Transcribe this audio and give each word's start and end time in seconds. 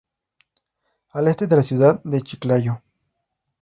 Al 1.11 1.27
este 1.27 1.45
de 1.45 1.55
la 1.55 1.61
ciudad 1.61 2.01
de 2.03 2.23
Chiclayo. 2.23 2.81